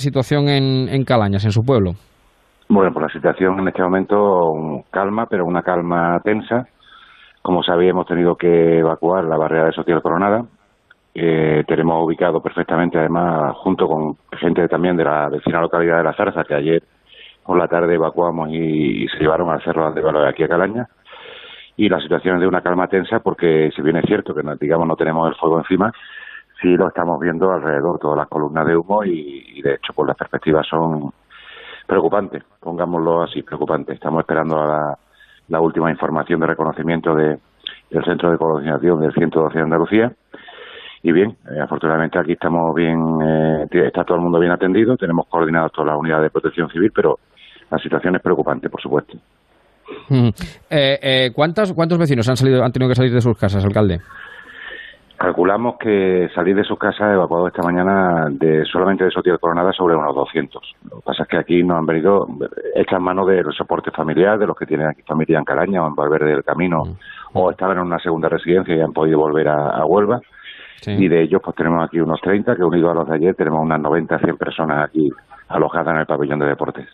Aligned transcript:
situación 0.00 0.48
en, 0.48 0.88
en 0.88 1.04
Calañas, 1.04 1.44
en 1.44 1.52
su 1.52 1.62
pueblo? 1.62 1.92
Bueno, 2.68 2.92
pues 2.92 3.02
la 3.02 3.12
situación 3.12 3.58
en 3.58 3.66
este 3.66 3.82
momento 3.82 4.84
calma, 4.90 5.26
pero 5.26 5.44
una 5.44 5.62
calma 5.62 6.20
tensa. 6.22 6.66
Como 7.42 7.64
sabéis, 7.64 7.90
hemos 7.90 8.06
tenido 8.06 8.36
que 8.36 8.78
evacuar 8.78 9.24
la 9.24 9.36
barrera 9.36 9.66
de 9.66 9.72
Social 9.72 10.00
Coronada. 10.00 10.44
Eh, 11.12 11.64
tenemos 11.66 12.04
ubicado 12.04 12.40
perfectamente, 12.40 12.96
además, 12.96 13.56
junto 13.56 13.88
con 13.88 14.14
gente 14.38 14.68
también 14.68 14.96
de 14.96 15.02
la 15.02 15.28
vecina 15.28 15.60
localidad 15.60 15.98
de 15.98 16.04
La 16.04 16.14
Zarza, 16.14 16.44
que 16.44 16.54
ayer 16.54 16.82
por 17.44 17.58
la 17.58 17.66
tarde 17.66 17.94
evacuamos 17.94 18.50
y, 18.52 19.08
se 19.08 19.18
llevaron 19.18 19.50
al 19.50 19.60
Cerro 19.64 19.92
de 19.92 20.00
Valor 20.00 20.28
aquí 20.28 20.44
a 20.44 20.48
Calaña. 20.48 20.86
Y 21.76 21.88
la 21.88 21.98
situación 22.00 22.36
es 22.36 22.42
de 22.42 22.46
una 22.46 22.60
calma 22.60 22.86
tensa 22.86 23.18
porque, 23.18 23.70
si 23.74 23.82
bien 23.82 23.96
es 23.96 24.04
cierto 24.06 24.32
que, 24.32 24.42
digamos, 24.60 24.86
no 24.86 24.94
tenemos 24.94 25.28
el 25.28 25.34
fuego 25.34 25.58
encima, 25.58 25.90
sí 26.60 26.76
lo 26.76 26.88
estamos 26.88 27.18
viendo 27.20 27.50
alrededor, 27.50 27.98
todas 27.98 28.18
las 28.18 28.28
columnas 28.28 28.66
de 28.66 28.76
humo 28.76 29.04
y, 29.04 29.60
de 29.62 29.74
hecho, 29.74 29.92
pues 29.94 30.08
las 30.08 30.16
perspectivas 30.16 30.66
son 30.66 31.12
preocupantes, 31.86 32.44
pongámoslo 32.60 33.22
así, 33.22 33.42
preocupantes. 33.42 33.94
Estamos 33.94 34.20
esperando 34.20 34.60
a 34.60 34.96
la, 35.48 35.60
última 35.60 35.90
información 35.90 36.40
de 36.40 36.46
reconocimiento 36.46 37.14
de, 37.14 37.38
del 37.90 38.04
Centro 38.04 38.30
de 38.30 38.38
Coordinación 38.38 39.00
del 39.00 39.12
112 39.12 39.56
de 39.56 39.64
Andalucía. 39.64 40.12
Y 41.02 41.12
bien, 41.12 41.30
eh, 41.50 41.60
afortunadamente 41.60 42.18
aquí 42.18 42.32
estamos 42.32 42.74
bien, 42.74 43.00
eh, 43.22 43.66
está 43.86 44.04
todo 44.04 44.18
el 44.18 44.22
mundo 44.22 44.38
bien 44.38 44.52
atendido, 44.52 44.96
tenemos 44.96 45.26
coordinadas 45.28 45.72
todas 45.72 45.92
las 45.92 45.98
unidades 45.98 46.24
de 46.24 46.30
protección 46.30 46.68
civil, 46.68 46.92
pero 46.94 47.18
la 47.70 47.78
situación 47.78 48.16
es 48.16 48.22
preocupante, 48.22 48.68
por 48.68 48.82
supuesto. 48.82 49.16
Mm. 50.10 50.28
Eh, 50.68 51.30
¿cuántos, 51.34 51.72
¿Cuántos 51.72 51.98
vecinos 51.98 52.28
han, 52.28 52.36
salido, 52.36 52.62
han 52.62 52.70
tenido 52.70 52.90
que 52.90 52.94
salir 52.94 53.12
de 53.12 53.22
sus 53.22 53.36
casas, 53.36 53.64
alcalde? 53.64 54.00
Calculamos 55.20 55.76
que 55.78 56.30
salir 56.34 56.56
de 56.56 56.64
sus 56.64 56.78
casas 56.78 57.12
evacuado 57.12 57.46
esta 57.46 57.62
mañana 57.62 58.28
de 58.30 58.64
solamente 58.64 59.04
de 59.04 59.10
Sotil 59.10 59.38
Coronada 59.38 59.70
sobre 59.70 59.94
unos 59.94 60.14
200. 60.14 60.76
Lo 60.84 60.96
que 60.96 61.02
pasa 61.02 61.24
es 61.24 61.28
que 61.28 61.36
aquí 61.36 61.62
nos 61.62 61.76
han 61.76 61.84
venido 61.84 62.26
hechas 62.74 62.98
mano 63.02 63.26
del 63.26 63.44
soporte 63.52 63.90
familiar, 63.90 64.38
de 64.38 64.46
los 64.46 64.56
que 64.56 64.64
tienen 64.64 64.86
aquí 64.86 65.02
familia 65.02 65.36
en 65.36 65.44
Calaña 65.44 65.84
o 65.84 65.88
en 65.88 65.94
Valverde 65.94 66.30
del 66.30 66.42
Camino, 66.42 66.86
mm. 66.86 67.36
o 67.36 67.50
estaban 67.50 67.76
en 67.76 67.84
una 67.84 67.98
segunda 67.98 68.30
residencia 68.30 68.74
y 68.74 68.80
han 68.80 68.94
podido 68.94 69.18
volver 69.18 69.48
a, 69.48 69.84
Huelva. 69.84 70.22
Y 70.86 71.06
de 71.06 71.24
ellos 71.24 71.42
pues 71.44 71.54
tenemos 71.54 71.84
aquí 71.84 72.00
unos 72.00 72.18
30, 72.22 72.56
que 72.56 72.64
unido 72.64 72.90
a 72.90 72.94
los 72.94 73.06
de 73.06 73.16
ayer 73.16 73.34
tenemos 73.34 73.60
unas 73.60 73.78
90, 73.78 74.20
100 74.20 74.36
personas 74.38 74.88
aquí 74.88 75.06
alojadas 75.48 75.92
en 75.92 76.00
el 76.00 76.06
pabellón 76.06 76.38
de 76.38 76.46
deportes. 76.46 76.88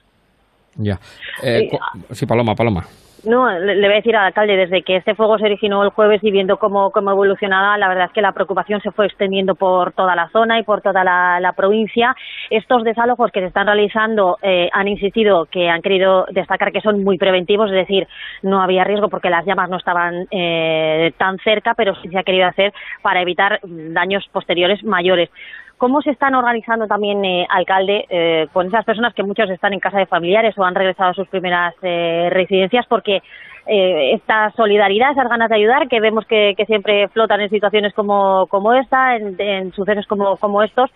Ya. 0.75 0.99
Eh, 1.45 1.71
sí, 2.11 2.27
Paloma, 2.27 2.57
Paloma. 2.57 2.83
No, 3.27 3.51
le, 3.51 3.75
voy 3.75 3.93
a 3.93 3.97
decir 3.97 4.15
al 4.15 4.27
alcalde, 4.27 4.57
desde 4.57 4.83
que 4.83 4.95
este 4.95 5.17
fuego 5.17 5.37
se 5.37 5.47
originó 5.47 5.83
el 5.83 5.91
jueves 5.91 6.23
y 6.23 6.31
viendo 6.31 6.59
cómo, 6.59 6.93
cómo 6.93 7.11
evolucionaba, 7.11 7.77
la 7.77 7.89
verdad 7.89 8.05
es 8.07 8.13
que 8.13 8.23
la 8.23 8.31
preocupación 8.31 8.81
se 8.83 8.93
fue 8.93 9.07
extendiendo 9.07 9.57
por 9.57 9.91
toda 9.95 10.15
la 10.15 10.29
zona 10.29 10.61
y 10.61 10.63
por 10.63 10.81
toda 10.81 11.03
la, 11.03 11.53
provincia. 11.57 12.15
Estos 12.51 12.85
desalojos 12.85 13.33
que 13.33 13.41
se 13.41 13.47
están 13.47 13.67
realizando 13.67 14.39
eh, 14.43 14.69
han 14.73 14.87
insistido 14.87 15.47
que 15.47 15.69
han 15.69 15.83
querido 15.83 16.27
destacar 16.31 16.71
que 16.71 16.81
son 16.81 17.03
muy 17.03 17.19
preventivos, 17.19 17.69
es 17.71 17.77
decir, 17.77 18.07
no 18.43 18.63
había 18.63 18.85
riesgo 18.85 19.09
porque 19.09 19.29
las 19.29 19.45
llamas 19.45 19.71
no 19.71 19.79
estaban 19.79 20.29
eh, 20.31 21.13
tan 21.19 21.39
cerca, 21.39 21.75
pero 21.75 21.97
sí 21.97 22.09
se 22.09 22.19
ha 22.19 22.23
querido 22.23 22.47
hacer 22.47 22.73
para 23.03 23.23
evitar 23.23 23.59
daños 23.65 24.25
posteriores 24.31 24.85
mayores. 24.85 25.31
¿Cómo 25.79 26.01
se 26.01 26.11
están 26.11 26.35
organizando 26.35 26.87
también, 26.87 27.23
eh, 27.23 27.47
alcalde, 27.51 28.07
eh, 28.09 28.49
con 28.51 28.67
esas 28.67 28.83
personas 28.87 29.13
que 29.13 29.23
muchos 29.23 29.51
están 29.51 29.75
en 29.75 29.81
casa 29.81 29.99
de 29.99 30.07
familiares 30.07 30.57
o 30.57 30.65
han 30.65 30.75
regresado 30.75 31.11
a 31.11 31.15
sus 31.15 31.29
primeras 31.29 31.75
eh, 31.83 32.29
residencias? 32.31 32.87
Porque 32.87 33.21
esta 33.69 34.53
solidaridad, 34.53 35.11
esas 35.11 35.29
ganas 35.29 35.49
de 35.49 35.57
ayudar, 35.57 35.89
que 35.89 35.99
vemos 35.99 36.25
que, 36.27 36.55
siempre 36.69 37.09
flotan 37.09 37.41
en 37.41 37.51
situaciones 37.51 37.93
como, 37.95 38.47
como 38.47 38.73
esta, 38.73 39.17
en, 39.17 39.73
sucesos 39.73 40.07
como, 40.07 40.37
como 40.37 40.63
estos, 40.63 40.89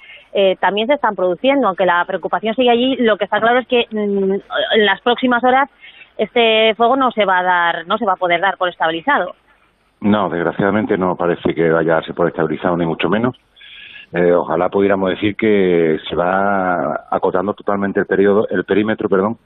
también 0.61 0.87
se 0.87 0.94
están 0.94 1.17
produciendo. 1.17 1.67
Aunque 1.67 1.84
la 1.84 2.05
preocupación 2.05 2.55
sigue 2.55 2.70
allí, 2.70 2.94
lo 3.00 3.17
que 3.17 3.25
está 3.25 3.41
claro 3.41 3.59
es 3.59 3.67
que 3.67 3.87
mm, 3.91 4.34
en 4.75 4.87
las 4.87 5.00
próximas 5.00 5.42
horas 5.42 5.69
este 6.17 6.72
fuego 6.77 6.94
no 6.94 7.11
se 7.11 7.25
va 7.25 7.41
a 7.41 7.42
dar, 7.42 7.87
no 7.89 7.98
se 7.98 8.06
va 8.06 8.12
a 8.12 8.17
poder 8.17 8.41
dar 8.41 8.56
por 8.56 8.69
estabilizado. 8.69 9.34
No, 10.00 10.28
desgraciadamente 10.28 10.97
no 10.97 11.16
parece 11.16 11.53
que 11.53 11.71
vaya 11.71 11.94
a 11.94 11.94
darse 11.97 12.15
por 12.15 12.28
estabilizado, 12.28 12.77
ni 12.77 12.87
mucho 12.87 13.09
menos 13.09 13.37
eh, 14.12 14.32
ojalá 14.32 14.69
pudiéramos 14.69 15.10
decir 15.10 15.37
que 15.37 15.98
se 16.09 16.16
va 16.16 17.06
acotando 17.10 17.54
totalmente 17.54 18.00
el 18.00 18.06
periodo, 18.06 18.48
el 18.48 18.65
perímetro, 18.65 19.09
perdón, 19.09 19.38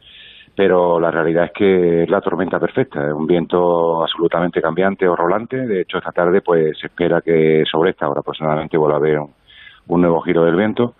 pero 0.56 0.98
la 0.98 1.10
realidad 1.10 1.46
es 1.46 1.52
que 1.52 2.02
es 2.04 2.08
la 2.08 2.20
tormenta 2.22 2.58
perfecta, 2.58 3.06
es 3.06 3.12
un 3.12 3.26
viento 3.26 4.02
absolutamente 4.02 4.62
cambiante 4.62 5.06
o 5.06 5.16
rolante. 5.16 5.66
De 5.66 5.82
hecho, 5.82 5.98
esta 5.98 6.12
tarde 6.12 6.40
pues 6.40 6.78
se 6.78 6.86
espera 6.86 7.20
que 7.20 7.64
sobre 7.70 7.90
esta 7.90 8.08
hora 8.08 8.20
aproximadamente 8.20 8.78
vuelva 8.78 8.96
a 8.96 9.00
haber 9.00 9.18
un, 9.18 10.00
nuevo 10.00 10.22
giro 10.22 10.44
del 10.44 10.56
viento 10.56 10.94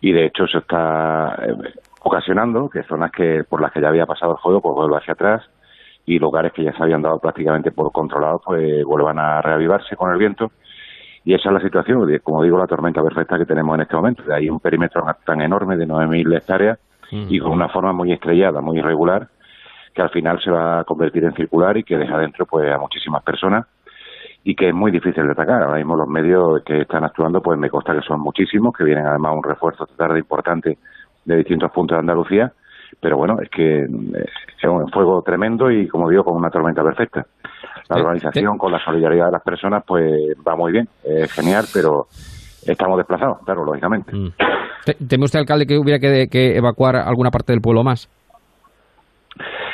y 0.00 0.12
de 0.12 0.26
hecho 0.26 0.46
se 0.46 0.58
está 0.58 1.34
eh, 1.46 1.54
ocasionando 2.02 2.70
que 2.70 2.84
zonas 2.84 3.10
que 3.10 3.42
por 3.48 3.60
las 3.60 3.72
que 3.72 3.80
ya 3.80 3.88
había 3.88 4.06
pasado 4.06 4.32
el 4.32 4.38
juego 4.38 4.60
pues 4.60 4.74
vuelva 4.74 4.98
hacia 4.98 5.14
atrás 5.14 5.42
y 6.06 6.18
lugares 6.18 6.52
que 6.52 6.62
ya 6.62 6.72
se 6.72 6.82
habían 6.82 7.02
dado 7.02 7.18
prácticamente 7.18 7.72
por 7.72 7.90
controlados 7.92 8.40
pues 8.44 8.84
vuelvan 8.84 9.18
a 9.18 9.42
reavivarse 9.42 9.96
con 9.96 10.10
el 10.12 10.18
viento 10.18 10.52
y 11.24 11.34
esa 11.34 11.50
es 11.50 11.54
la 11.54 11.60
situación, 11.60 12.18
como 12.22 12.42
digo, 12.42 12.58
la 12.58 12.66
tormenta 12.66 13.02
perfecta 13.02 13.38
que 13.38 13.44
tenemos 13.44 13.74
en 13.74 13.82
este 13.82 13.96
momento. 13.96 14.22
Hay 14.32 14.48
un 14.48 14.60
perímetro 14.60 15.04
tan 15.24 15.40
enorme 15.40 15.76
de 15.76 15.86
9.000 15.86 16.36
hectáreas 16.36 16.78
y 17.10 17.38
con 17.40 17.52
una 17.52 17.68
forma 17.68 17.92
muy 17.92 18.12
estrellada, 18.12 18.60
muy 18.60 18.78
irregular, 18.78 19.28
que 19.92 20.00
al 20.00 20.10
final 20.10 20.40
se 20.42 20.50
va 20.50 20.80
a 20.80 20.84
convertir 20.84 21.24
en 21.24 21.34
circular 21.34 21.76
y 21.76 21.82
que 21.82 21.98
deja 21.98 22.18
dentro 22.18 22.46
pues 22.46 22.72
a 22.72 22.78
muchísimas 22.78 23.22
personas 23.22 23.66
y 24.44 24.54
que 24.54 24.68
es 24.68 24.74
muy 24.74 24.90
difícil 24.90 25.24
de 25.26 25.32
atacar. 25.32 25.62
Ahora 25.62 25.76
mismo 25.76 25.96
los 25.96 26.08
medios 26.08 26.62
que 26.64 26.82
están 26.82 27.04
actuando, 27.04 27.42
pues 27.42 27.58
me 27.58 27.68
consta 27.68 27.94
que 27.94 28.02
son 28.02 28.20
muchísimos, 28.20 28.74
que 28.74 28.84
vienen 28.84 29.06
además 29.06 29.34
un 29.36 29.42
refuerzo 29.42 29.86
tarde 29.86 30.20
importante 30.20 30.78
de 31.24 31.36
distintos 31.36 31.70
puntos 31.72 31.96
de 31.96 32.00
Andalucía, 32.00 32.52
pero 33.00 33.18
bueno, 33.18 33.38
es 33.40 33.50
que 33.50 33.82
eh, 33.82 34.26
es 34.56 34.64
un 34.64 34.88
fuego 34.90 35.22
tremendo 35.22 35.70
y, 35.70 35.86
como 35.88 36.08
digo, 36.08 36.24
con 36.24 36.36
una 36.36 36.50
tormenta 36.50 36.82
perfecta 36.82 37.26
la 37.88 37.98
eh, 37.98 38.00
organización 38.00 38.58
con 38.58 38.72
la 38.72 38.78
solidaridad 38.84 39.26
de 39.26 39.32
las 39.32 39.42
personas 39.42 39.82
pues 39.86 40.12
va 40.46 40.56
muy 40.56 40.72
bien, 40.72 40.88
es 41.04 41.32
genial, 41.32 41.64
pero 41.72 42.06
estamos 42.66 42.96
desplazados, 42.98 43.38
claro, 43.44 43.64
lógicamente. 43.64 44.14
Mm. 44.14 44.32
¿Teme 45.08 45.24
usted, 45.24 45.40
alcalde, 45.40 45.66
que 45.66 45.78
hubiera 45.78 45.98
que, 45.98 46.56
evacuar 46.56 46.96
alguna 46.96 47.30
parte 47.30 47.52
del 47.52 47.60
pueblo 47.60 47.82
más? 47.82 48.08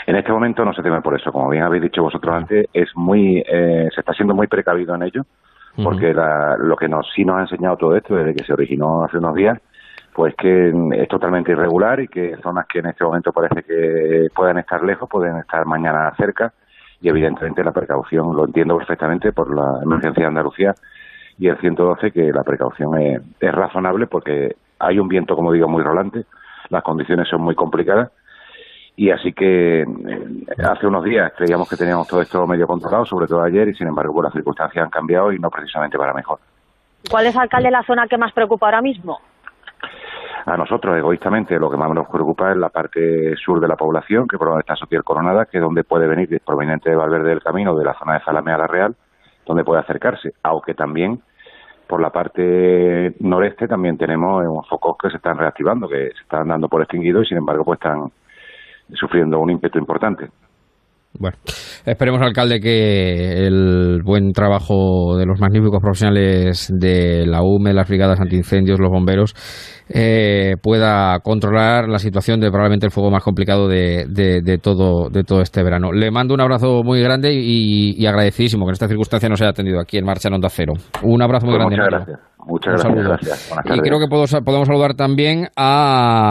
En 0.07 0.17
este 0.17 0.31
momento 0.31 0.65
no 0.65 0.73
se 0.73 0.83
teme 0.83 1.01
por 1.01 1.19
eso, 1.19 1.33
como 1.33 1.51
bien 1.51 1.65
habéis 1.65 1.83
dicho 1.83 2.03
vosotros 2.03 2.35
antes, 2.35 2.67
es 2.73 2.91
muy, 2.95 3.39
eh, 3.39 3.89
se 3.93 4.01
está 4.01 4.13
siendo 4.13 4.35
muy 4.35 4.47
precavido 4.47 4.95
en 4.95 5.03
ello, 5.03 5.23
porque 5.83 6.15
lo 6.15 6.75
que 6.77 6.89
nos 6.89 7.07
sí 7.15 7.23
nos 7.25 7.37
ha 7.37 7.41
enseñado 7.43 7.77
todo 7.77 7.97
esto 7.97 8.15
desde 8.15 8.35
que 8.35 8.45
se 8.45 8.53
originó 8.53 9.05
hace 9.05 9.19
unos 9.19 9.35
días, 9.35 9.59
pues 10.15 10.35
que 10.35 10.73
es 10.93 11.09
totalmente 11.09 11.53
irregular 11.53 12.01
y 12.01 12.09
que 12.09 12.37
zonas 12.43 12.67
que 12.67 12.79
en 12.79 12.87
este 12.87 13.05
momento 13.05 13.33
parece 13.33 13.63
que 13.63 14.29
puedan 14.35 14.57
estar 14.57 14.83
lejos 14.83 15.07
pueden 15.11 15.37
estar 15.37 15.67
mañana 15.67 16.11
cerca 16.17 16.55
y 17.07 17.09
evidentemente 17.09 17.63
la 17.63 17.71
precaución, 17.71 18.35
lo 18.35 18.47
entiendo 18.47 18.77
perfectamente 18.77 19.31
por 19.31 19.55
la 19.55 19.81
emergencia 19.81 20.23
de 20.23 20.27
Andalucía 20.27 20.75
y 21.39 21.47
el 21.47 21.57
112 21.57 22.11
que 22.11 22.33
la 22.33 22.43
precaución 22.43 22.99
es, 23.01 23.23
razonable 23.41 24.09
porque 24.09 24.57
hay 24.81 24.99
un 24.99 25.07
viento, 25.07 25.37
como 25.37 25.53
digo, 25.53 25.69
muy 25.69 25.85
rolante, 25.85 26.25
las 26.69 26.83
condiciones 26.83 27.29
son 27.29 27.43
muy 27.43 27.55
complicadas 27.55 28.11
y 28.97 29.11
así 29.11 29.33
que 29.33 29.83
eh, 29.83 29.87
hace 30.69 30.85
unos 30.89 31.05
días 31.05 31.33
creíamos 31.37 31.71
que 31.71 31.77
teníamos 31.77 32.09
todo 32.09 32.23
esto 32.23 32.45
medio 32.45 32.67
controlado, 32.67 33.07
sobre 33.07 33.29
todo 33.29 33.41
ayer, 33.45 33.69
y 33.69 33.75
sin 33.75 33.87
embargo 33.87 34.21
las 34.21 34.33
circunstancias 34.33 34.85
han 34.85 34.91
cambiado 34.91 35.31
y 35.31 35.39
no 35.39 35.49
precisamente 35.49 35.97
para 35.97 36.13
mejor. 36.13 36.41
¿Cuál 37.09 37.27
es, 37.27 37.37
alcalde, 37.37 37.71
la 37.71 37.85
zona 37.85 38.09
que 38.09 38.19
más 38.19 38.33
preocupa 38.33 38.67
ahora 38.67 38.83
mismo? 38.83 39.21
A 40.47 40.57
nosotros, 40.57 40.97
egoístamente, 40.97 41.59
lo 41.59 41.69
que 41.69 41.77
más 41.77 41.93
nos 41.93 42.09
preocupa 42.09 42.53
es 42.53 42.57
la 42.57 42.69
parte 42.69 43.35
sur 43.37 43.59
de 43.61 43.67
la 43.67 43.75
población, 43.75 44.29
que 44.29 44.39
por 44.39 44.47
donde 44.47 44.61
está 44.61 44.77
Sotiel 44.77 45.03
Coronada, 45.03 45.47
que 45.47 45.59
es 45.59 45.63
donde 45.63 45.83
puede 45.83 46.07
venir, 46.07 46.41
proveniente 46.47 46.89
de 46.89 46.95
Valverde 46.95 47.31
del 47.31 47.43
Camino, 47.43 47.75
de 47.75 47.85
la 47.85 47.99
zona 47.99 48.15
de 48.15 48.21
Zalamea 48.21 48.57
la 48.57 48.69
Real, 48.69 48.95
donde 49.45 49.65
puede 49.65 49.81
acercarse, 49.81 50.35
aunque 50.45 50.75
también 50.75 51.21
por 51.89 52.01
la 52.01 52.11
parte 52.11 53.15
noreste 53.19 53.67
también 53.67 53.99
tenemos 53.99 54.45
unos 54.47 54.69
focos 54.69 54.97
que 55.01 55.11
se 55.11 55.17
están 55.17 55.37
reactivando, 55.37 55.89
que 55.89 56.11
se 56.13 56.23
están 56.23 56.47
dando 56.47 56.69
por 56.69 56.81
extinguidos 56.81 57.27
y 57.27 57.29
sin 57.29 57.39
embargo 57.39 57.65
pues 57.65 57.79
están 57.79 58.11
sufriendo 58.95 59.41
un 59.41 59.51
ímpetu 59.51 59.79
importante. 59.79 60.29
Bueno, 61.19 61.37
esperemos, 61.85 62.21
alcalde, 62.23 62.61
que 62.61 63.47
el 63.47 64.03
buen 64.05 64.33
trabajo 64.33 65.17
de 65.17 65.27
los 65.27 65.41
magníficos 65.41 65.81
profesionales 65.81 66.73
de 66.73 67.27
la 67.27 67.43
UME, 67.43 67.73
las 67.73 67.89
brigadas 67.89 68.21
antiincendios, 68.21 68.81
los 68.81 68.91
bomberos, 68.91 69.35
eh, 69.89 70.55
pueda 70.63 71.21
controlar 71.21 71.89
la 71.89 71.99
situación 71.99 72.41
de 72.41 72.49
probablemente 72.49 72.87
el 72.87 72.93
fuego 72.93 73.11
más 73.11 73.23
complicado 73.23 73.69
de, 73.69 74.07
de, 74.09 74.59
todo, 74.59 75.09
de 75.11 75.23
todo 75.23 75.41
este 75.43 75.63
verano. 75.63 75.93
Le 75.93 76.11
mando 76.11 76.35
un 76.35 76.41
abrazo 76.41 76.83
muy 76.83 77.01
grande 77.01 77.33
y, 77.33 78.05
agradecidísimo 78.07 78.65
que 78.65 78.71
en 78.71 78.75
esta 78.75 78.89
circunstancia 78.89 79.29
nos 79.29 79.41
haya 79.41 79.51
atendido 79.51 79.81
aquí 79.81 79.99
en 79.99 80.05
Marcha 80.05 80.29
en 80.29 80.35
Onda 80.35 80.49
Cero. 80.49 80.73
Un 81.03 81.23
abrazo 81.23 81.47
muy 81.47 81.57
pues 81.57 81.69
grande. 81.69 81.77
Muchas 81.77 82.05
gracias. 82.07 82.37
Muchas 82.47 82.83
gracias. 83.05 83.51
y 83.65 83.81
creo 83.81 83.99
que 83.99 84.07
podemos 84.09 84.67
saludar 84.69 84.95
también 84.95 85.49
a 85.57 86.25